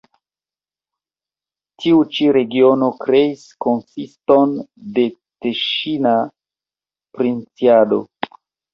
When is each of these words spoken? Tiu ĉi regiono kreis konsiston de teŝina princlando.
Tiu 1.83 1.99
ĉi 2.15 2.31
regiono 2.39 2.89
kreis 3.05 3.45
konsiston 3.67 4.59
de 4.99 5.07
teŝina 5.21 6.19
princlando. 7.21 8.05